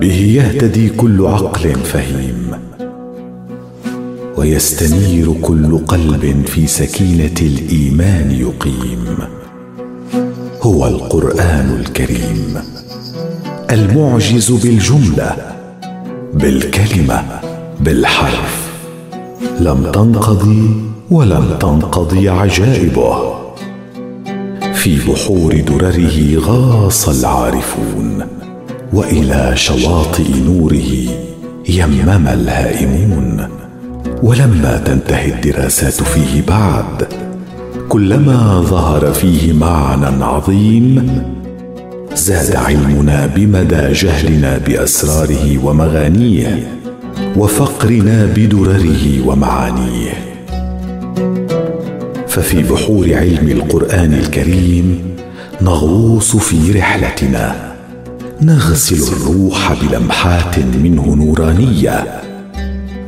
به 0.00 0.14
يهتدي 0.14 0.88
كل 0.88 1.26
عقل 1.26 1.74
فهيم 1.74 2.50
ويستنير 4.36 5.32
كل 5.42 5.78
قلب 5.78 6.46
في 6.46 6.66
سكينة 6.66 7.34
الإيمان 7.40 8.30
يقيم. 8.30 9.04
هو 10.62 10.86
القرآن 10.86 11.80
الكريم 11.80 12.54
المعجز 13.70 14.52
بالجملة 14.52 15.36
بالكلمة 16.34 17.24
بالحرف. 17.80 18.70
لم 19.60 19.90
تنقضي 19.92 20.70
ولم 21.10 21.56
تنقضي 21.60 22.28
عجائبه. 22.28 23.34
في 24.74 24.98
بحور 25.08 25.60
درره 25.60 26.38
غاص 26.38 27.08
العارفون. 27.08 28.26
وإلى 28.92 29.52
شواطئ 29.54 30.40
نوره 30.46 30.92
يمم 31.68 32.28
الهائمون. 32.28 33.48
ولما 34.22 34.82
تنتهي 34.86 35.32
الدراسات 35.34 36.02
فيه 36.02 36.42
بعد 36.48 37.08
كلما 37.88 38.60
ظهر 38.60 39.12
فيه 39.12 39.52
معنى 39.52 40.24
عظيم 40.24 41.22
زاد 42.14 42.56
علمنا 42.56 43.26
بمدى 43.26 43.92
جهلنا 43.92 44.58
بأسراره 44.58 45.64
ومغانيه 45.64 46.68
وفقرنا 47.36 48.26
بدرره 48.36 49.26
ومعانيه. 49.26 50.12
ففي 52.28 52.62
بحور 52.62 53.14
علم 53.14 53.48
القرآن 53.48 54.12
الكريم 54.12 55.16
نغوص 55.62 56.36
في 56.36 56.72
رحلتنا. 56.72 57.69
نغسل 58.42 59.12
الروح 59.12 59.72
بلمحات 59.82 60.58
منه 60.58 61.14
نورانية. 61.14 62.20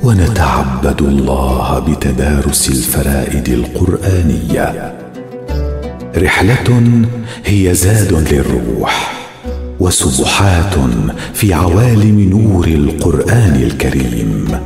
ونتعبد 0.05 1.03
الله 1.03 1.79
بتدارس 1.79 2.69
الفرائد 2.69 3.49
القرآنية. 3.49 4.95
رحلة 6.17 6.83
هي 7.45 7.75
زاد 7.75 8.33
للروح 8.33 9.13
وسبحات 9.81 10.75
في 11.35 11.55
عوالم 11.55 12.21
نور 12.21 12.67
القرآن 12.67 13.63
الكريم. 13.63 14.59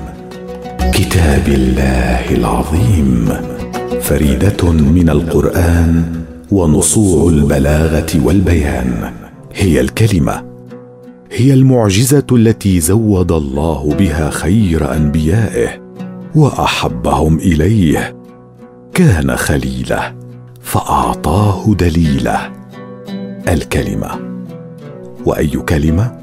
كتاب 0.92 1.48
الله 1.48 2.31
العظيم 2.31 3.28
فريدة 4.03 4.72
من 4.72 5.11
القرآن 5.11 6.05
ونصوع 6.50 7.31
البلاغة 7.31 8.06
والبيان. 8.25 9.12
هي 9.55 9.81
الكلمة 9.81 10.46
هي 11.39 11.55
المعجزة 11.55 12.27
التي 12.33 12.81
زود 12.81 13.33
الله 13.33 13.95
بها 13.98 14.31
خير 14.31 14.97
أنبيائه 14.97 15.69
وأحبهم 16.34 17.38
إليه. 17.38 18.16
كان 18.94 19.37
خليله 19.37 20.15
فأعطاه 20.62 21.75
دليله. 21.75 22.53
الكلمة 23.49 24.11
وأي 25.25 25.49
كلمة؟ 25.49 26.19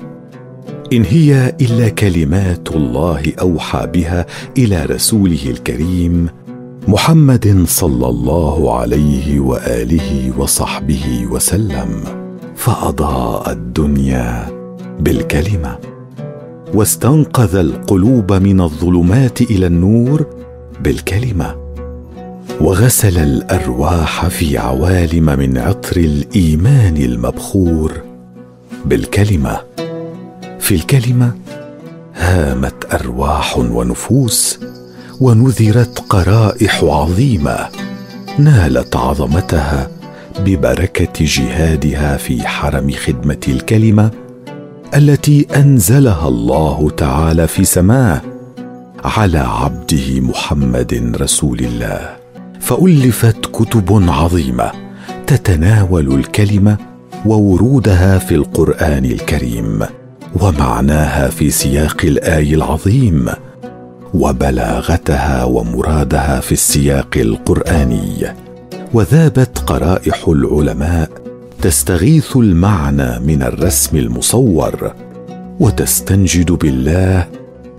إن 0.94 1.04
هي 1.04 1.56
إلا 1.62 1.90
كلمات 1.90 2.76
الله 2.76 3.34
أوحى 3.42 3.88
بها 3.94 4.26
إلى 4.58 4.86
رسوله 4.86 5.50
الكريم 5.50 6.28
محمد 6.88 7.64
صلى 7.68 8.10
الله 8.10 8.80
عليه 8.80 9.40
وآله 9.40 10.34
وصحبه 10.38 11.28
وسلم. 11.32 12.04
فأضاء 12.56 13.52
الدنيا 13.52 14.63
بالكلمة. 15.04 15.78
واستنقذ 16.74 17.56
القلوب 17.56 18.34
من 18.34 18.62
الظلمات 18.62 19.42
إلى 19.42 19.68
النور 19.68 20.26
بالكلمة. 20.80 21.56
وغسل 22.62 23.18
الأرواح 23.18 24.28
في 24.28 24.58
عوالم 24.58 25.26
من 25.26 25.58
عطر 25.58 25.98
الإيمان 25.98 26.98
المبخور 26.98 27.92
بالكلمة. 28.86 29.62
في 30.60 30.76
الكلمة 30.76 31.32
هامت 32.16 32.94
أرواح 32.94 33.58
ونفوس 33.58 34.60
ونذرت 35.22 36.00
قرائح 36.10 36.84
عظيمة 36.84 37.58
نالت 38.40 38.96
عظمتها 38.96 39.92
ببركة 40.40 41.26
جهادها 41.26 42.18
في 42.18 42.48
حرم 42.48 42.92
خدمة 42.92 43.42
الكلمة 43.48 44.12
التي 44.96 45.48
أنزلها 45.56 46.28
الله 46.28 46.90
تعالى 46.98 47.48
في 47.48 47.66
سماه 47.66 48.22
على 49.04 49.38
عبده 49.40 50.20
محمد 50.22 51.16
رسول 51.22 51.60
الله. 51.60 52.16
فألفت 52.60 53.46
كتب 53.46 54.10
عظيمة 54.10 54.72
تتناول 55.28 56.14
الكلمة 56.14 56.78
وورودها 57.26 58.18
في 58.18 58.36
القرآن 58.36 59.06
الكريم 59.06 59.80
ومعناها 60.42 61.30
في 61.30 61.50
سياق 61.50 61.98
الآي 62.04 62.56
العظيم 62.56 63.30
وبلاغتها 64.14 65.44
ومرادها 65.44 66.40
في 66.40 66.52
السياق 66.52 67.18
القرآني. 67.18 68.28
وذابت 68.94 69.60
قرائح 69.60 70.28
العلماء 70.28 71.23
تستغيث 71.64 72.38
المعنى 72.38 73.20
من 73.20 73.44
الرسم 73.44 73.98
المصور 73.98 74.94
وتستنجد 75.60 76.52
بالله 76.52 77.28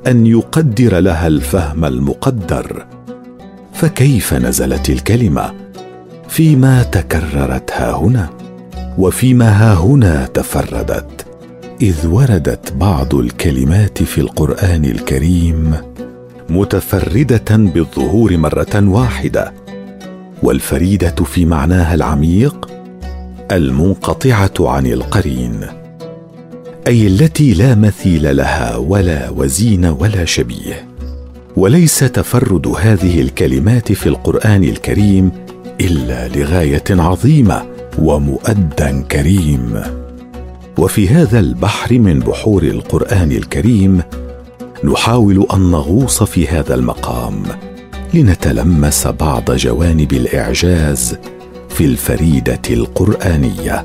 أن 0.07 0.27
يقدر 0.27 0.99
لها 0.99 1.27
الفهم 1.27 1.85
المقدر. 1.85 2.87
فكيف 3.73 4.35
نزلت 4.35 4.91
الكلمة؟ 4.91 5.55
فيما 6.29 6.83
تكررت 6.83 7.71
ها 7.73 7.97
هنا 7.97 8.31
وفيما 8.99 9.49
ها 9.49 9.75
هنا 9.75 10.27
تفردت 10.27 11.27
إذ 11.83 12.07
وردت 12.07 12.73
بعض 12.73 13.15
الكلمات 13.15 14.03
في 14.03 14.21
القرآن 14.21 14.85
الكريم 14.85 15.75
متفردة 16.49 17.57
بالظهور 17.57 18.37
مرة 18.37 18.89
واحدة 18.89 19.53
والفريدة 20.43 21.25
في 21.25 21.45
معناها 21.47 21.95
العميق 21.95 22.74
المنقطعة 23.53 24.53
عن 24.61 24.87
القرين 24.87 25.61
أي 26.87 27.07
التي 27.07 27.55
لا 27.55 27.75
مثيل 27.75 28.37
لها 28.37 28.77
ولا 28.77 29.31
وزين 29.31 29.85
ولا 29.85 30.25
شبيه. 30.25 30.87
وليس 31.57 31.99
تفرد 31.99 32.67
هذه 32.67 33.21
الكلمات 33.21 33.93
في 33.93 34.09
القرآن 34.09 34.65
الكريم 34.65 35.31
إلا 35.81 36.29
لغاية 36.29 36.85
عظيمة 36.91 37.63
ومؤدى 37.99 39.03
كريم. 39.11 39.83
وفي 40.79 41.09
هذا 41.09 41.39
البحر 41.41 41.99
من 41.99 42.21
بحور 42.21 42.63
القرآن 42.63 43.33
الكريم 43.33 44.03
نحاول 44.85 45.47
أن 45.55 45.71
نغوص 45.71 46.23
في 46.23 46.49
هذا 46.49 46.75
المقام 46.75 47.43
لنتلمس 48.15 49.07
بعض 49.07 49.51
جوانب 49.51 50.13
الإعجاز 50.13 51.17
في 51.79 51.85
الفريدة 51.85 52.63
القرآنية. 52.71 53.85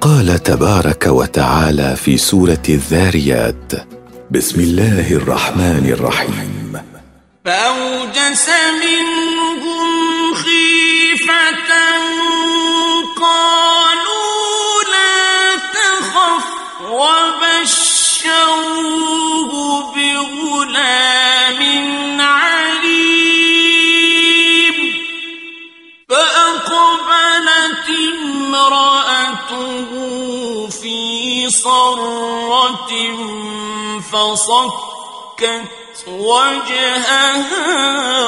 قال 0.00 0.42
تبارك 0.42 1.06
وتعالى 1.06 1.96
في 1.96 2.16
سورة 2.16 2.62
الذاريات 2.68 3.72
بسم 4.30 4.60
الله 4.60 5.12
الرحمن 5.12 5.90
الرحيم. 5.92 6.82
فأوجس 7.44 8.48
منهم 8.84 10.34
خيفة 10.34 11.70
قالوا 13.20 14.82
لا 14.94 15.56
تخف 15.76 16.46
وبشروه 16.90 17.94
بغلام 19.94 21.60
فصكت 34.00 35.68
وجهها 36.08 37.26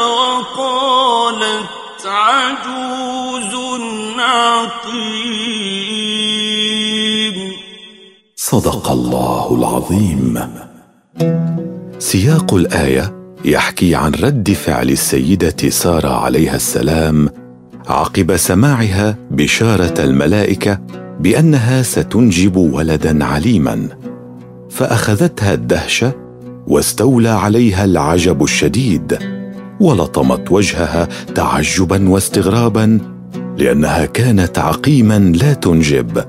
وقالت 0.07 1.67
عجوز 2.07 3.55
عقيم. 4.19 5.37
صدق 8.37 8.91
الله 8.91 9.55
العظيم. 9.59 10.49
سياق 11.99 12.55
الآية 12.55 13.17
يحكي 13.45 13.95
عن 13.95 14.15
رد 14.15 14.53
فعل 14.53 14.91
السيدة 14.91 15.71
سارة 15.71 16.09
عليها 16.09 16.57
السلام 16.57 17.29
عقب 17.89 18.37
سماعها 18.37 19.17
بشارة 19.31 20.05
الملائكة 20.05 20.81
بأنها 21.21 21.83
ستنجب 21.83 22.57
ولدا 22.57 23.25
عليما. 23.25 23.89
فأخذتها 24.77 25.55
الدهشة 25.55 26.13
واستولى 26.67 27.29
عليها 27.29 27.85
العجب 27.85 28.43
الشديد 28.43 29.19
ولطمت 29.81 30.53
وجهها 30.53 31.09
تعجبا 31.35 32.09
واستغرابا 32.09 32.99
لأنها 33.59 34.07
كانت 34.07 34.59
عقيما 34.59 35.19
لا 35.19 35.53
تنجب. 35.53 36.25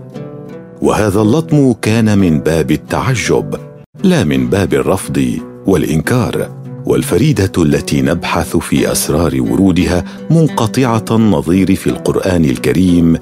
وهذا 0.82 1.22
اللطم 1.22 1.74
كان 1.74 2.18
من 2.18 2.40
باب 2.40 2.72
التعجب 2.72 3.56
لا 4.04 4.24
من 4.24 4.50
باب 4.50 4.74
الرفض 4.74 5.40
والإنكار 5.66 6.50
والفريدة 6.86 7.52
التي 7.58 8.02
نبحث 8.02 8.58
في 8.58 8.92
أسرار 8.92 9.42
ورودها 9.42 10.04
منقطعة 10.30 11.06
النظير 11.12 11.76
في 11.76 11.88
القرآن 11.88 12.46
الكريم 12.46 13.18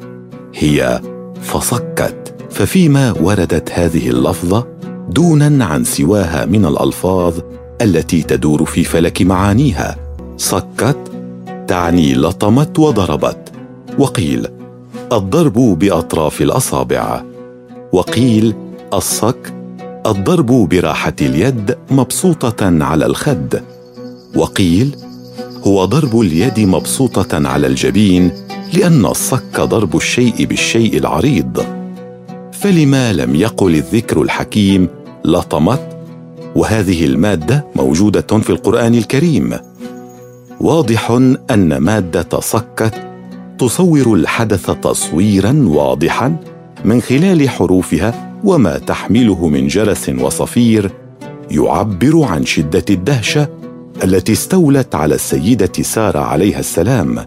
هي 0.56 1.02
فصكت. 1.42 2.36
ففيما 2.50 3.12
وردت 3.22 3.72
هذه 3.72 4.10
اللفظة 4.10 4.75
دونا 5.10 5.66
عن 5.66 5.84
سواها 5.84 6.46
من 6.46 6.66
الألفاظ 6.66 7.34
التي 7.82 8.22
تدور 8.22 8.66
في 8.66 8.84
فلك 8.84 9.22
معانيها. 9.22 9.96
صكت 10.38 10.98
تعني 11.68 12.16
لطمت 12.16 12.80
وضربت. 12.80 13.52
وقيل 14.00 14.48
الضرب 15.14 15.54
بأطراف 15.54 16.42
الأصابع. 16.42 17.24
وقيل 17.94 18.56
الصك 18.94 19.54
الضرب 20.06 20.70
براحة 20.70 21.16
اليد 21.22 21.78
مبسوطة 21.92 22.84
على 22.84 23.06
الخد. 23.06 23.64
وقيل 24.36 24.96
هو 25.68 25.86
ضرب 25.86 26.22
اليد 26.22 26.60
مبسوطة 26.60 27.48
على 27.48 27.68
الجبين 27.68 28.32
لأن 28.74 29.06
الصك 29.06 29.62
ضرب 29.62 29.96
الشيء 29.96 30.46
بالشيء 30.46 30.98
العريض. 30.98 31.85
فلما 32.66 33.14
لم 33.14 33.36
يقل 33.36 33.76
الذكر 33.76 34.22
الحكيم 34.22 34.88
لطمت 35.26 35.98
وهذه 36.56 37.06
المادة 37.06 37.66
موجودة 37.76 38.22
في 38.22 38.50
القرآن 38.50 38.96
الكريم. 38.96 39.58
واضح 40.62 41.12
أن 41.52 41.78
مادة 41.78 42.40
صكت 42.40 42.94
تصور 43.60 44.14
الحدث 44.14 44.72
تصويرا 44.72 45.66
واضحا 45.68 46.36
من 46.86 47.02
خلال 47.02 47.50
حروفها 47.50 48.40
وما 48.44 48.78
تحمله 48.78 49.48
من 49.48 49.68
جرس 49.68 50.10
وصفير 50.10 50.92
يعبر 51.52 52.24
عن 52.24 52.46
شدة 52.46 52.86
الدهشة 52.90 53.48
التي 54.04 54.32
استولت 54.32 54.96
على 54.96 55.16
السيدة 55.16 55.72
سارة 55.82 56.20
عليها 56.20 56.60
السلام 56.60 57.26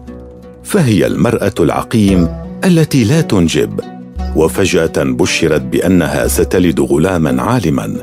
فهي 0.63 1.07
المرأة 1.07 1.55
العقيم 1.59 2.27
التي 2.65 3.03
لا 3.03 3.21
تنجب. 3.21 3.98
وفجأة 4.35 4.93
بشرت 4.97 5.61
بأنها 5.61 6.27
ستلد 6.27 6.79
غلاما 6.79 7.41
عالما. 7.41 7.95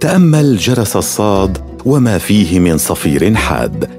تأمل 0.00 0.56
جرس 0.56 0.96
الصاد 0.96 1.58
وما 1.84 2.18
فيه 2.18 2.60
من 2.60 2.78
صفير 2.78 3.34
حاد 3.34 3.90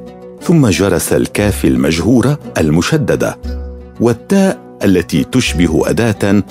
ثم 0.42 0.68
جرس 0.68 1.14
الكاف 1.14 1.66
المجهوره 1.66 2.40
المشدده 2.58 3.38
والتاء 4.00 4.78
التي 4.84 5.24
تشبه 5.24 5.90
أداة 5.90 6.44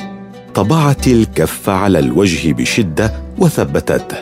طبعت 0.54 1.08
الكف 1.08 1.68
على 1.68 1.98
الوجه 1.98 2.52
بشدة 2.52 3.12
وثبتته 3.38 4.16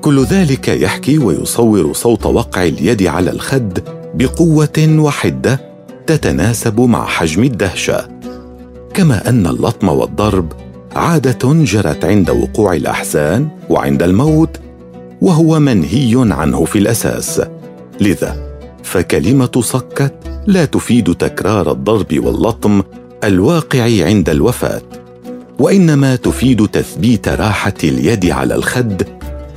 كل 0.00 0.24
ذلك 0.24 0.68
يحكي 0.68 1.18
ويصور 1.18 1.92
صوت 1.92 2.26
وقع 2.26 2.62
اليد 2.62 3.02
على 3.02 3.30
الخد 3.30 3.78
بقوة 4.14 4.96
وحدة 4.98 5.60
تتناسب 6.06 6.80
مع 6.80 7.06
حجم 7.06 7.42
الدهشة. 7.42 8.15
كما 8.96 9.28
أن 9.28 9.46
اللطم 9.46 9.88
والضرب 9.88 10.52
عادة 10.92 11.64
جرت 11.64 12.04
عند 12.04 12.30
وقوع 12.30 12.72
الأحزان 12.72 13.48
وعند 13.70 14.02
الموت 14.02 14.60
وهو 15.20 15.58
منهي 15.58 16.14
عنه 16.32 16.64
في 16.64 16.78
الأساس. 16.78 17.42
لذا 18.00 18.36
فكلمة 18.82 19.50
صكت 19.60 20.14
لا 20.46 20.64
تفيد 20.64 21.14
تكرار 21.14 21.72
الضرب 21.72 22.24
واللطم 22.24 22.82
الواقع 23.24 24.04
عند 24.04 24.28
الوفاة 24.28 24.82
وإنما 25.58 26.16
تفيد 26.16 26.68
تثبيت 26.68 27.28
راحة 27.28 27.74
اليد 27.84 28.30
على 28.30 28.54
الخد 28.54 29.02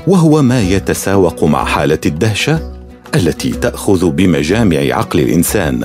وهو 0.07 0.41
ما 0.41 0.61
يتساوق 0.61 1.43
مع 1.43 1.65
حالة 1.65 1.99
الدهشة 2.05 2.73
التي 3.15 3.51
تأخذ 3.51 4.09
بمجامع 4.09 4.77
عقل 4.77 5.19
الإنسان 5.19 5.83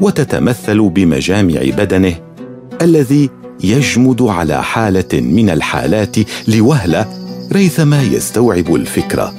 وتتمثل 0.00 0.88
بمجامع 0.88 1.60
بدنه 1.76 2.33
الذي 2.82 3.30
يجمد 3.64 4.22
على 4.22 4.62
حالة 4.62 5.20
من 5.20 5.50
الحالات 5.50 6.16
لوهلة 6.48 7.06
ريثما 7.52 8.02
يستوعب 8.02 8.74
الفكرة 8.74 9.34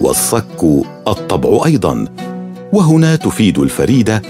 والصك 0.00 0.84
الطبع 1.08 1.66
أيضا. 1.66 2.04
وهنا 2.72 3.16
تفيد 3.16 3.58
الفريدة 3.58 4.22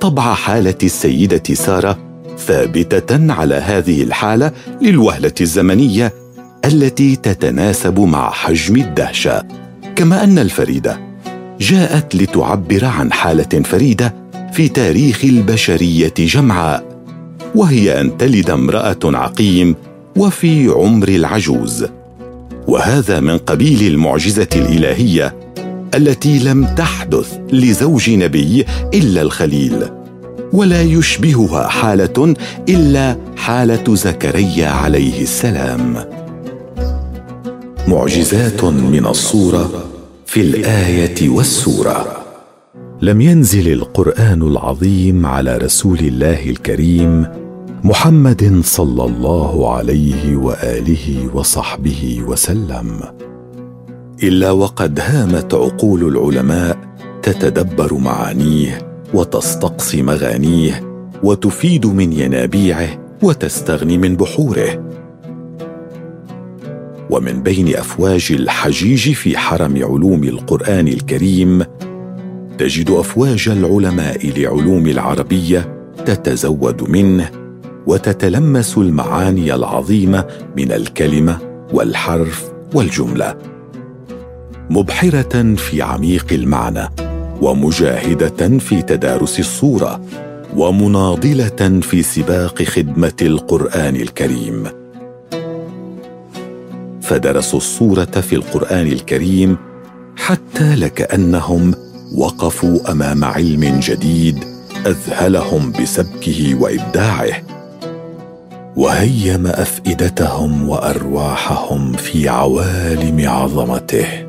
طبع 0.00 0.34
حالة 0.34 0.78
السيدة 0.82 1.54
سارة 1.54 1.98
ثابتة 2.38 3.32
على 3.32 3.54
هذه 3.54 4.02
الحالة 4.02 4.52
للوهلة 4.80 5.34
الزمنية 5.40 6.12
التي 6.64 7.16
تتناسب 7.16 8.00
مع 8.00 8.30
حجم 8.30 8.76
الدهشة. 8.76 9.42
كما 9.96 10.24
أن 10.24 10.38
الفريدة 10.38 11.00
جاءت 11.60 12.16
لتعبر 12.16 12.84
عن 12.84 13.12
حالة 13.12 13.62
فريدة 13.64 14.14
في 14.52 14.68
تاريخ 14.68 15.24
البشرية 15.24 16.14
جمعاء. 16.18 16.91
وهي 17.54 18.00
أن 18.00 18.16
تلد 18.18 18.50
امرأة 18.50 18.98
عقيم 19.04 19.74
وفي 20.16 20.68
عمر 20.68 21.08
العجوز. 21.08 21.86
وهذا 22.68 23.20
من 23.20 23.38
قبيل 23.38 23.92
المعجزة 23.92 24.48
الإلهية 24.56 25.34
التي 25.94 26.38
لم 26.38 26.64
تحدث 26.64 27.38
لزوج 27.52 28.10
نبي 28.10 28.64
إلا 28.94 29.22
الخليل 29.22 29.88
ولا 30.52 30.82
يشبهها 30.82 31.68
حالة 31.68 32.34
إلا 32.68 33.16
حالة 33.36 33.94
زكريا 33.94 34.68
عليه 34.68 35.22
السلام. 35.22 36.04
معجزات 37.88 38.64
من 38.64 39.06
الصورة 39.06 39.70
في 40.26 40.40
الآية 40.40 41.28
والسورة. 41.28 42.06
لم 43.02 43.20
ينزل 43.20 43.72
القرآن 43.72 44.42
العظيم 44.42 45.26
على 45.26 45.56
رسول 45.56 45.98
الله 45.98 46.50
الكريم 46.50 47.41
محمد 47.84 48.60
صلى 48.64 49.04
الله 49.04 49.74
عليه 49.74 50.36
وآله 50.36 51.30
وصحبه 51.34 52.22
وسلم. 52.26 53.00
إلا 54.22 54.50
وقد 54.50 55.00
هامت 55.00 55.54
عقول 55.54 56.08
العلماء 56.08 56.78
تتدبر 57.22 57.94
معانيه 57.94 58.78
وتستقصي 59.14 60.02
مغانيه 60.02 60.80
وتفيد 61.22 61.86
من 61.86 62.12
ينابيعه 62.12 62.88
وتستغني 63.22 63.98
من 63.98 64.16
بحوره. 64.16 64.90
ومن 67.10 67.42
بين 67.42 67.76
أفواج 67.76 68.28
الحجيج 68.30 69.12
في 69.12 69.38
حرم 69.38 69.76
علوم 69.76 70.24
القرآن 70.24 70.88
الكريم 70.88 71.62
تجد 72.58 72.90
أفواج 72.90 73.48
العلماء 73.48 74.30
لعلوم 74.38 74.86
العربية 74.86 75.88
تتزود 76.06 76.90
منه 76.90 77.41
وتتلمس 77.86 78.78
المعاني 78.78 79.54
العظيمة 79.54 80.24
من 80.56 80.72
الكلمة 80.72 81.38
والحرف 81.72 82.52
والجملة. 82.74 83.34
مبحرة 84.70 85.54
في 85.54 85.82
عميق 85.82 86.26
المعنى 86.32 86.88
ومجاهدة 87.42 88.58
في 88.58 88.82
تدارس 88.82 89.40
الصورة 89.40 90.00
ومناضلة 90.56 91.80
في 91.80 92.02
سباق 92.02 92.62
خدمة 92.62 93.12
القرآن 93.22 93.96
الكريم. 93.96 94.64
فدرسوا 97.02 97.58
الصورة 97.58 98.04
في 98.04 98.32
القرآن 98.34 98.86
الكريم 98.86 99.56
حتى 100.16 100.74
لكأنهم 100.74 101.74
وقفوا 102.16 102.92
أمام 102.92 103.24
علم 103.24 103.80
جديد 103.80 104.44
أذهلهم 104.86 105.72
بسبكه 105.72 106.54
وإبداعه. 106.60 107.61
وهيم 108.76 109.46
أفئدتهم 109.46 110.68
وأرواحهم 110.68 111.92
في 111.92 112.28
عوالم 112.28 113.28
عظمته. 113.28 114.26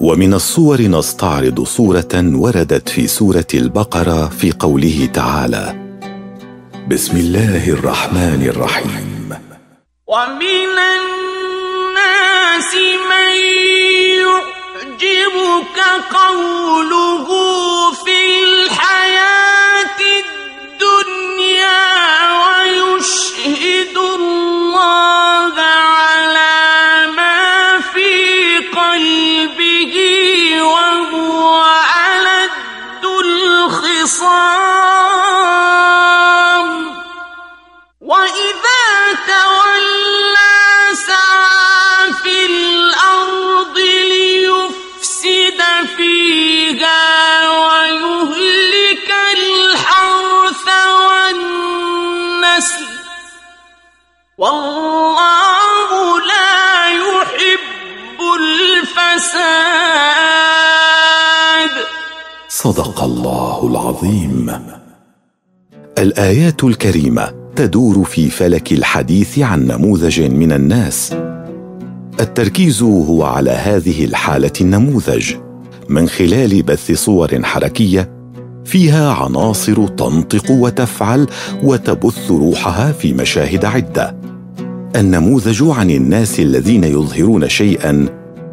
ومن 0.00 0.34
الصور 0.34 0.82
نستعرض 0.82 1.64
صورة 1.64 2.08
وردت 2.14 2.88
في 2.88 3.06
سورة 3.06 3.46
البقرة 3.54 4.28
في 4.28 4.52
قوله 4.52 5.08
تعالى 5.14 5.74
بسم 6.88 7.16
الله 7.16 7.68
الرحمن 7.68 8.46
الرحيم. 8.48 9.34
ومن 10.06 10.76
الناس 10.96 12.72
من 13.10 13.28
يعجبك 14.24 15.78
قوله 16.10 17.26
في 18.04 18.18
الحياة 18.44 19.47
صدق 62.68 63.02
الله 63.02 63.66
العظيم. 63.66 64.50
الآيات 65.98 66.64
الكريمة 66.64 67.30
تدور 67.56 68.04
في 68.04 68.30
فلك 68.30 68.72
الحديث 68.72 69.38
عن 69.38 69.66
نموذج 69.66 70.20
من 70.20 70.52
الناس. 70.52 71.16
التركيز 72.20 72.82
هو 72.82 73.24
على 73.24 73.50
هذه 73.50 74.04
الحالة 74.04 74.52
النموذج 74.60 75.34
من 75.88 76.08
خلال 76.08 76.62
بث 76.62 76.92
صور 76.92 77.42
حركية 77.42 78.10
فيها 78.64 79.12
عناصر 79.12 79.86
تنطق 79.86 80.50
وتفعل 80.50 81.26
وتبث 81.62 82.30
روحها 82.30 82.92
في 82.92 83.12
مشاهد 83.12 83.64
عدة. 83.64 84.16
النموذج 84.96 85.62
عن 85.62 85.90
الناس 85.90 86.40
الذين 86.40 86.84
يظهرون 86.84 87.48
شيئا 87.48 88.06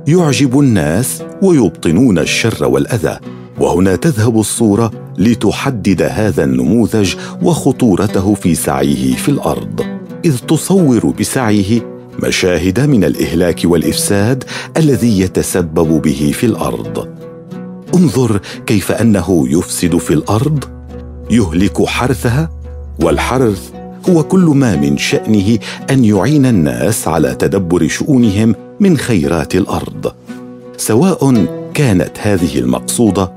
يعجب 0.08 0.60
الناس 0.60 1.24
ويبطنون 1.42 2.20
الشر 2.20 2.66
والأذى. 2.66 3.20
وهنا 3.60 3.96
تذهب 3.96 4.40
الصورة 4.40 4.92
لتحدد 5.18 6.02
هذا 6.02 6.44
النموذج 6.44 7.16
وخطورته 7.42 8.34
في 8.34 8.56
سعيه 8.56 9.16
في 9.16 9.30
الأرض. 9.30 9.82
إذ 10.26 10.38
تصور 10.38 11.14
بسعيه 11.20 11.96
مشاهد 12.24 12.80
من 12.80 13.04
الإهلاك 13.04 13.62
والإفساد 13.66 14.44
الذي 14.78 15.20
يتسبب 15.20 16.02
به 16.02 16.32
في 16.34 16.46
الأرض. 16.46 17.08
انظر 17.96 18.40
كيف 18.66 18.92
أنه 18.92 19.46
يفسد 19.50 19.98
في 19.98 20.14
الأرض 20.14 20.64
يهلك 21.30 21.86
حرثها 21.86 22.50
والحرث 23.00 23.72
هو 24.10 24.24
كل 24.24 24.40
ما 24.40 24.76
من 24.76 24.98
شأنه 24.98 25.58
أن 25.92 26.06
يعين 26.06 26.46
الناس 26.46 27.08
على 27.08 27.36
تدبر 27.36 27.88
شؤونهم 27.88 28.56
من 28.80 28.98
خيرات 28.98 29.56
الأرض. 29.56 30.14
سواء 30.78 31.46
كانت 31.76 32.12
هذه 32.22 32.60
المقصودة 32.60 33.32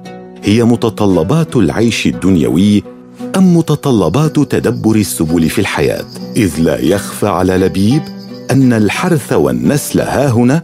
هي 0.44 0.64
متطلبات 0.64 1.56
العيش 1.56 2.06
الدنيوي 2.06 2.82
أم 3.36 3.56
متطلبات 3.56 4.38
تدبر 4.38 4.96
السبل 4.96 5.48
في 5.48 5.58
الحياة؟ 5.58 6.04
إذ 6.36 6.60
لا 6.60 6.80
يخفى 6.80 7.26
على 7.26 7.56
لبيب 7.56 8.02
أن 8.50 8.72
الحرث 8.72 9.32
والنسل 9.32 10.00
ها 10.00 10.30
هنا 10.30 10.62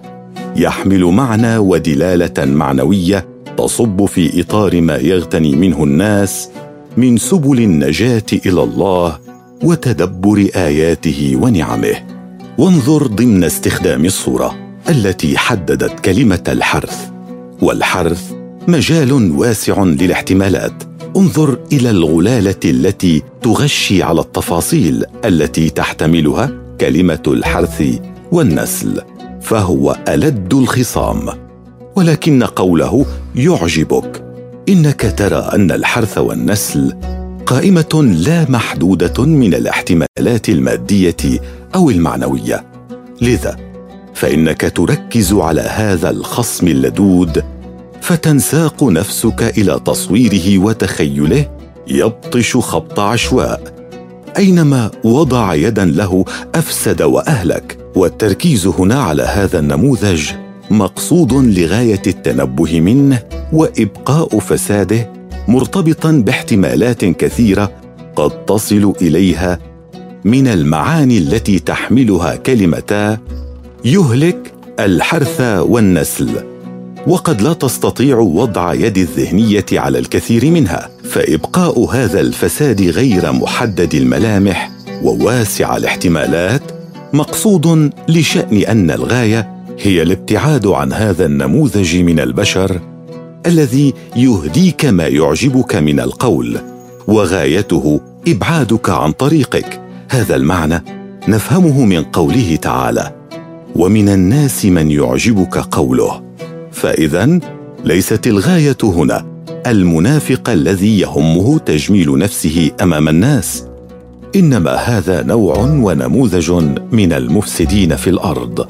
يحمل 0.57 1.05
معنى 1.05 1.59
ودلالة 1.59 2.45
معنوية 2.45 3.27
تصب 3.57 4.05
في 4.05 4.41
إطار 4.41 4.81
ما 4.81 4.97
يغتني 4.97 5.57
منه 5.57 5.85
الناس 5.85 6.49
من 6.97 7.17
سبل 7.17 7.61
النجاة 7.61 8.27
إلى 8.47 8.63
الله 8.63 9.19
وتدبر 9.63 10.49
آياته 10.57 11.39
ونعمه. 11.43 11.95
وانظر 12.59 13.07
ضمن 13.07 13.45
استخدام 13.45 14.05
الصورة 14.05 14.57
التي 14.89 15.39
حددت 15.39 16.01
كلمة 16.01 16.45
الحرث. 16.49 17.14
والحرث 17.63 18.33
مجال 18.69 19.13
واسع 19.13 19.83
للاحتمالات. 19.83 20.73
انظر 21.17 21.59
إلى 21.73 21.91
الغلالة 21.91 22.61
التي 22.65 23.23
تغشي 23.43 24.03
على 24.03 24.21
التفاصيل 24.21 25.05
التي 25.25 25.71
تحتملها 25.71 26.51
كلمة 26.81 27.23
الحرث 27.27 27.83
والنسل 28.33 29.01
فهو 29.43 29.97
ألد 30.09 30.55
الخصام. 30.55 31.29
ولكن 31.97 32.43
قوله 32.43 33.07
يعجبك 33.37 34.25
إنك 34.69 35.15
ترى 35.17 35.49
أن 35.55 35.71
الحرث 35.71 36.19
والنسل 36.19 36.93
قائمة 37.47 38.15
لا 38.27 38.51
محدودة 38.51 39.25
من 39.25 39.55
الاحتمالات 39.55 40.49
المادية 40.49 41.41
أو 41.75 41.91
المعنوية. 41.91 42.65
لذا 43.21 43.74
فإنك 44.15 44.73
تركز 44.77 45.33
على 45.33 45.61
هذا 45.61 46.11
الخصم 46.11 46.69
اللدود 46.69 47.45
فتنساق 48.01 48.85
نفسك 48.85 49.59
إلى 49.59 49.81
تصويره 49.85 50.59
وتخيله 50.59 51.51
يبطش 51.89 52.57
خبط 52.57 53.01
عشواء. 53.01 53.75
أينما 54.39 54.91
وضع 55.05 55.55
يدا 55.55 55.85
له 55.85 56.25
أفسد 56.55 57.03
وأهلك 57.03 57.79
والتركيز 57.97 58.67
هنا 58.67 59.03
على 59.03 59.23
هذا 59.23 59.59
النموذج 59.59 60.31
مقصود 60.71 61.33
لغاية 61.33 62.03
التنبه 62.07 62.81
منه 62.81 63.23
وإبقاء 63.53 64.39
فساده 64.39 65.13
مرتبطا 65.49 66.13
باحتمالات 66.13 67.05
كثيرة 67.05 67.73
قد 68.17 68.45
تصل 68.47 68.93
إليها 69.03 69.59
من 70.25 70.49
المعاني 70.49 71.19
التي 71.19 71.59
تحملها 71.59 72.37
كلمتا 72.37 73.19
يهلك 73.85 74.53
الحرث 74.81 75.41
والنسل. 75.41 76.29
وقد 77.07 77.43
لا 77.43 77.53
تستطيع 77.53 78.19
وضع 78.19 78.75
يد 78.75 78.99
الذهنية 78.99 79.67
على 79.73 79.99
الكثير 79.99 80.51
منها 80.51 80.89
فإبقاء 81.05 81.85
هذا 81.85 82.21
الفساد 82.21 82.83
غير 82.83 83.33
محدد 83.33 83.95
الملامح 83.95 84.71
وواسع 85.03 85.77
الاحتمالات 85.77 86.63
مقصود 87.13 87.91
لشأن 88.09 88.57
أن 88.57 88.91
الغاية 88.91 89.49
هي 89.81 90.03
الابتعاد 90.03 90.67
عن 90.67 90.93
هذا 90.93 91.27
النموذج 91.27 91.97
من 91.97 92.21
البشر 92.21 92.81
الذي 93.47 93.95
يهديك 94.17 94.85
ما 94.85 95.07
يعجبك 95.07 95.77
من 95.77 96.01
القول 96.01 96.59
وغايته 97.07 98.01
إبعادك 98.29 98.91
عن 98.91 99.13
طريقك. 99.13 99.81
هذا 100.11 100.37
المعنى 100.37 100.85
نفهمه 101.29 101.85
من 101.85 102.03
قوله 102.03 102.57
تعالى 102.57 103.24
ومن 103.75 104.09
الناس 104.09 104.65
من 104.65 104.91
يعجبك 104.91 105.59
قوله. 105.59 106.23
فاذا 106.73 107.41
ليست 107.85 108.27
الغاية 108.27 108.77
هنا 108.83 109.27
المنافق 109.67 110.51
الذي 110.51 111.01
يهمه 111.01 111.59
تجميل 111.59 112.19
نفسه 112.19 112.71
أمام 112.83 113.09
الناس 113.09 113.65
إنما 114.37 114.75
هذا 114.75 115.23
نوع 115.23 115.57
ونموذج 115.59 116.51
من 116.93 117.13
المفسدين 117.13 117.97
في 117.97 118.11
الأرض 118.11 118.67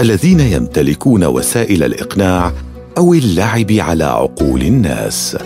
الذين 0.00 0.40
يمتلكون 0.40 1.24
وسائل 1.24 1.82
الإقناع 1.82 2.52
أو 2.98 3.14
اللعب 3.14 3.72
على 3.72 4.04
عقول 4.04 4.62
الناس. 4.62 5.36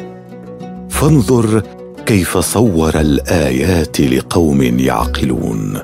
فانظر 0.88 1.62
كيف 2.06 2.38
صور 2.38 3.00
الآيات 3.00 4.00
لقوم 4.00 4.62
يعقلون. 4.62 5.78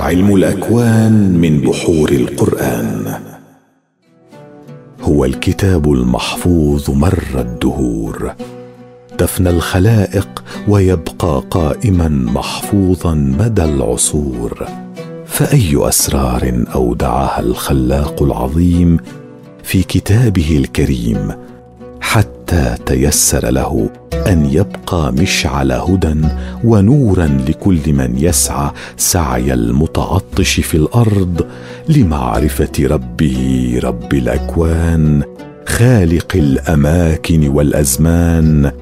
علم 0.00 0.34
الأكوان 0.34 1.38
من 1.38 1.60
بحور 1.60 2.10
القرآن. 2.12 3.20
هو 5.00 5.24
الكتاب 5.24 5.92
المحفوظ 5.92 6.90
مر 6.90 7.24
الدهور. 7.34 8.34
تفنى 9.18 9.50
الخلائق 9.50 10.44
ويبقى 10.68 11.42
قائما 11.50 12.08
محفوظا 12.08 13.14
مدى 13.14 13.64
العصور. 13.64 14.66
فأي 15.26 15.88
أسرار 15.88 16.64
أودعها 16.74 17.40
الخلاق 17.40 18.22
العظيم 18.22 18.96
في 19.62 19.82
كتابه 19.82 20.56
الكريم 20.56 21.32
حتى 22.00 22.74
تيسر 22.86 23.50
له 23.50 23.90
أن 24.28 24.44
يبقى 24.44 25.12
مشعل 25.12 25.72
هدى 25.72 26.14
ونورا 26.64 27.26
لكل 27.48 27.92
من 27.92 28.14
يسعى 28.18 28.70
سعي 28.96 29.54
المتعطش 29.54 30.60
في 30.60 30.76
الأرض 30.76 31.46
لمعرفة 31.88 32.72
ربه 32.80 33.80
رب 33.82 34.14
الأكوان 34.14 35.22
خالق 35.66 36.32
الأماكن 36.34 37.48
والأزمان 37.48 38.72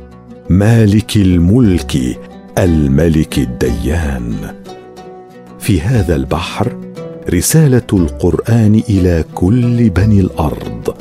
مالك 0.50 1.16
الملك 1.16 2.18
الملك 2.58 3.38
الديان. 3.38 4.34
في 5.58 5.80
هذا 5.80 6.16
البحر 6.16 6.76
رسالة 7.30 7.86
القرآن 7.92 8.82
إلى 8.88 9.24
كل 9.34 9.90
بني 9.90 10.20
الأرض. 10.20 10.94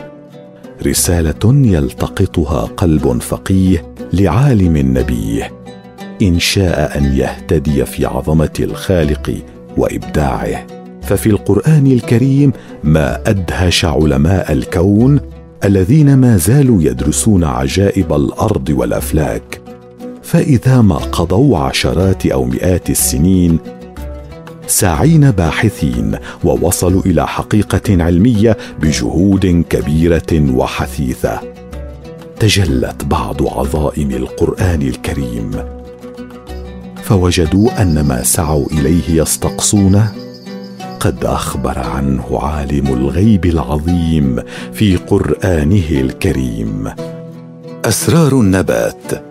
رسالة 0.83 1.67
يلتقطها 1.67 2.61
قلب 2.61 3.21
فقيه 3.21 3.85
لعالم 4.13 4.77
نبيه 4.77 5.51
إن 6.21 6.39
شاء 6.39 6.97
أن 6.97 7.03
يهتدي 7.17 7.85
في 7.85 8.05
عظمة 8.05 8.53
الخالق 8.59 9.35
وإبداعه. 9.77 10.67
ففي 11.01 11.29
القرآن 11.29 11.87
الكريم 11.87 12.51
ما 12.83 13.29
أدهش 13.29 13.85
علماء 13.85 14.51
الكون 14.51 15.19
الذين 15.63 16.17
ما 16.17 16.37
زالوا 16.37 16.83
يدرسون 16.83 17.43
عجائب 17.43 18.13
الأرض 18.13 18.69
والأفلاك. 18.69 19.61
فإذا 20.23 20.81
ما 20.81 20.95
قضوا 20.95 21.57
عشرات 21.57 22.25
أو 22.25 22.45
مئات 22.45 22.89
السنين 22.89 23.59
ساعين 24.67 25.31
باحثين 25.31 26.17
ووصلوا 26.43 27.01
إلى 27.05 27.27
حقيقة 27.27 28.03
علمية 28.03 28.57
بجهود 28.81 29.65
كبيرة 29.69 30.55
وحثيثة. 30.55 31.39
تجلت 32.39 33.05
بعض 33.05 33.47
عظائم 33.47 34.11
القرآن 34.11 34.81
الكريم. 34.81 35.51
فوجدوا 37.03 37.81
أن 37.81 38.01
ما 38.01 38.23
سعوا 38.23 38.65
إليه 38.71 39.21
يستقصونه. 39.21 40.11
قد 40.99 41.25
أخبر 41.25 41.79
عنه 41.79 42.39
عالم 42.39 42.87
الغيب 42.87 43.45
العظيم 43.45 44.39
في 44.73 44.95
قرآنه 44.95 45.89
الكريم. 45.91 46.91
أسرار 47.85 48.33
النبات. 48.39 49.25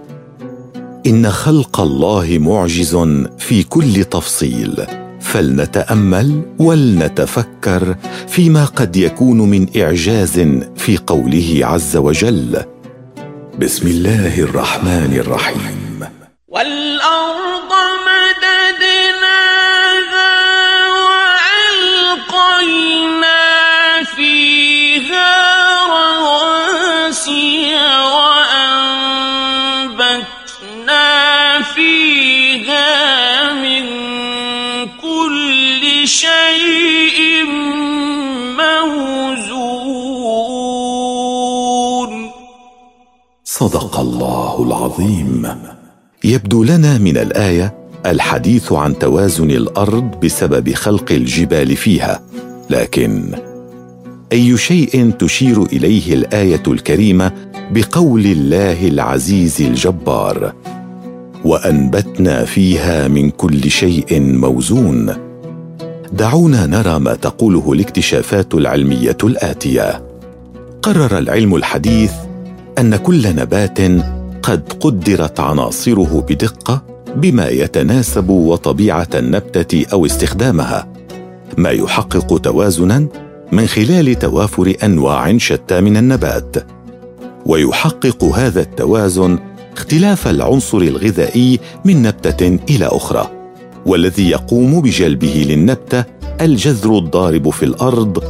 إن 1.07 1.31
خلق 1.31 1.81
الله 1.81 2.38
معجز 2.38 2.97
في 3.38 3.62
كل 3.62 4.05
تفصيل. 4.05 5.04
فلنتأمل 5.35 6.43
ولنتفكر 6.59 7.97
فيما 8.29 8.64
قد 8.64 8.97
يكون 8.97 9.38
من 9.50 9.83
إعجاز 9.83 10.41
في 10.76 10.99
قوله 11.07 11.61
عز 11.62 11.97
وجل. 11.97 12.64
بسم 13.59 13.88
الله 13.88 14.41
الرحمن 14.41 15.17
الرحيم. 15.21 16.07
والأرض 16.49 17.73
مددناها 18.11 19.14
وألقينا 22.07 22.62
فيها 24.17 25.33
رواسي 25.97 27.75
وأنبتنا 28.14 29.23
فيها 31.62 32.04
شيء 36.07 37.45
موزون. 38.59 39.85
صدق 43.45 44.01
الله 44.01 44.63
العظيم. 44.67 45.49
يبدو 46.25 46.65
لنا 46.65 46.99
من 46.99 47.17
الآية 47.17 47.75
الحديث 48.07 48.73
عن 48.73 48.99
توازن 48.99 49.51
الأرض 49.51 50.21
بسبب 50.25 50.75
خلق 50.75 51.13
الجبال 51.13 51.77
فيها 51.77 52.21
لكن 52.71 53.35
أي 54.33 54.57
شيء 54.57 55.11
تشير 55.11 55.62
إليه 55.62 56.14
الآية 56.14 56.62
الكريمة 56.67 57.33
بقول 57.71 58.27
الله 58.27 58.88
العزيز 58.88 59.62
الجبار؟ 59.62 60.53
وأنبتنا 61.45 62.45
فيها 62.45 63.09
من 63.09 63.31
كل 63.31 63.71
شيء 63.71 64.21
موزون. 64.21 65.34
دعونا 66.14 66.66
نرى 66.66 66.98
ما 66.98 67.14
تقوله 67.14 67.72
الاكتشافات 67.72 68.55
العلمية 68.55 69.16
الآتية. 69.24 70.03
قرر 70.83 71.18
العلم 71.18 71.55
الحديث 71.55 72.12
أن 72.79 72.96
كل 72.96 73.37
نبات 73.37 73.79
قد 74.42 74.72
قدرت 74.81 75.40
عناصره 75.40 76.24
بدقة 76.29 76.83
بما 77.16 77.48
يتناسب 77.48 78.29
وطبيعة 78.29 79.09
النبتة 79.14 79.87
أو 79.92 80.07
استخدامها 80.07 80.88
ما 81.59 81.70
يحقق 81.70 82.38
توازنا 82.38 83.07
من 83.53 83.66
خلال 83.66 84.18
توافر 84.18 84.72
أنواع 84.83 85.38
شتى 85.38 85.81
من 85.81 85.96
النبات. 85.96 86.57
ويحقق 87.46 88.24
هذا 88.24 88.61
التوازن 88.61 89.38
اختلاف 89.77 90.29
العنصر 90.29 90.79
الغذائي 90.79 91.61
من 91.85 92.03
نبتة 92.03 92.59
إلى 92.70 92.87
أخرى. 92.87 93.43
والذي 93.87 94.31
يقوم 94.31 94.81
بجلبه 94.81 95.47
للنبته 95.49 96.05
الجذر 96.40 96.99
الضارب 96.99 97.51
في 97.51 97.64
الأرض 97.64 98.25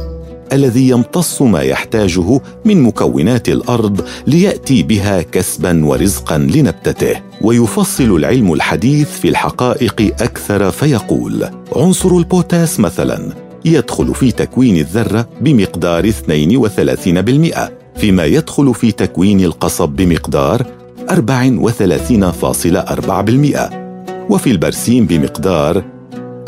الذي 0.53 0.89
يمتص 0.89 1.41
ما 1.41 1.61
يحتاجه 1.61 2.41
من 2.65 2.81
مكونات 2.81 3.49
الأرض 3.49 4.05
ليأتي 4.27 4.83
بها 4.83 5.21
كسبا 5.21 5.85
ورزقا 5.85 6.37
لنبتته. 6.37 7.15
ويفصل 7.41 8.15
العلم 8.15 8.53
الحديث 8.53 9.09
في 9.09 9.29
الحقائق 9.29 10.01
أكثر 10.01 10.71
فيقول 10.71 11.49
عنصر 11.75 12.17
البوتاس 12.17 12.79
مثلا 12.79 13.33
يدخل 13.65 14.15
في 14.15 14.31
تكوين 14.31 14.77
الذرة 14.77 15.27
بمقدار 15.41 16.11
32% 16.11 17.69
فيما 17.97 18.25
يدخل 18.25 18.73
في 18.73 18.91
تكوين 18.91 19.39
القصب 19.39 19.89
بمقدار 19.89 20.65
34.4% 21.09 23.84
وفي 24.29 24.51
البرسيم 24.51 25.05
بمقدار 25.05 25.83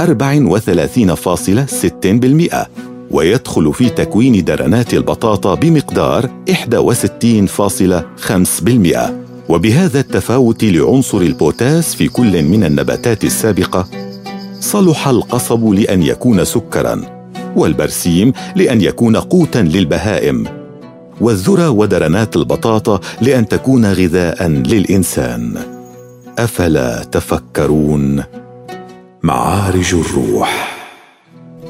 34.6% 0.02 2.56
ويدخل 3.12 3.74
في 3.74 3.90
تكوين 3.90 4.44
درنات 4.44 4.94
البطاطا 4.94 5.56
بمقدار 5.56 6.30
61.5% 6.50 6.54
وبهذا 9.50 10.00
التفاوت 10.00 10.63
لعنصر 10.63 11.18
البوتاس 11.18 11.96
في 11.96 12.08
كل 12.08 12.44
من 12.44 12.63
النباتات 12.63 13.24
السابقة 13.24 13.88
صلح 14.60 15.08
القصب 15.08 15.70
لأن 15.70 16.04
يكون 16.04 16.46
سكرا 16.46 17.02
والبرسيم 17.56 18.34
لأن 18.56 18.82
يكون 18.82 19.16
قوتا 19.16 19.60
للبهائم 19.60 20.46
والذرة 21.22 21.70
ودرنات 21.70 22.36
البطاطا 22.36 23.00
لأن 23.22 23.48
تكون 23.48 23.86
غذاء 23.86 24.48
للإنسان. 24.48 25.77
أفلا 26.38 27.04
تفكرون؟ 27.04 28.23
معارج 29.23 29.95
الروح. 29.95 30.78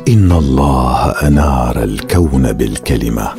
إن 0.08 0.32
الله 0.32 1.10
أنار 1.10 1.84
الكون 1.84 2.54
بالكلمة 2.54 3.30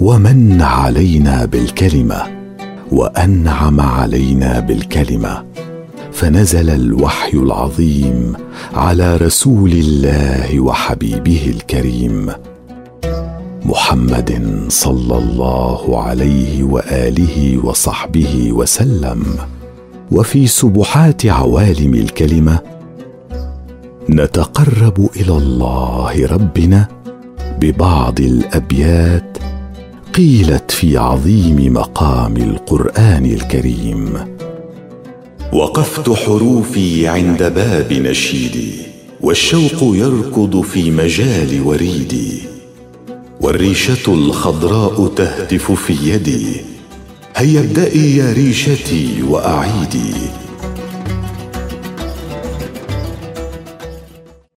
ومن 0.00 0.62
علينا 0.62 1.44
بالكلمة 1.44 2.22
وأنعم 2.92 3.80
علينا 3.80 4.60
بالكلمة. 4.60 5.44
فنزل 6.12 6.70
الوحي 6.70 7.38
العظيم 7.38 8.32
على 8.74 9.16
رسول 9.16 9.72
الله 9.72 10.60
وحبيبه 10.60 11.54
الكريم 11.56 12.32
محمد 13.64 14.64
صلى 14.68 15.18
الله 15.18 16.02
عليه 16.02 16.62
وآله 16.62 17.60
وصحبه 17.64 18.52
وسلم. 18.52 19.24
وفي 20.12 20.46
سبحات 20.46 21.26
عوالم 21.26 21.94
الكلمة 21.94 22.58
نتقرب 24.10 25.10
إلى 25.16 25.32
الله 25.36 26.26
ربنا 26.26 26.88
ببعض 27.60 28.20
الأبيات 28.20 29.38
قيلت 30.14 30.70
في 30.70 30.96
عظيم 30.96 31.72
مقام 31.74 32.36
القرآن 32.36 33.24
الكريم. 33.24 34.14
وقفت 35.52 36.10
حروفي 36.10 37.08
عند 37.08 37.42
باب 37.42 37.92
نشيدي 37.92 38.72
والشوق 39.20 39.96
يركض 39.96 40.60
في 40.60 40.90
مجال 40.90 41.62
وريدي 41.64 42.42
والريشة 43.40 44.14
الخضراء 44.14 45.06
تهتف 45.06 45.72
في 45.72 46.10
يدي 46.14 46.69
هيا 47.40 47.60
ابدئي 47.60 48.16
يا 48.16 48.32
ريشتي 48.32 49.22
وأعيدي. 49.22 50.39